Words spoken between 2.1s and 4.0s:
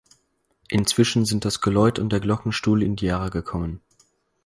der Glockenstuhl in die Jahre gekommen.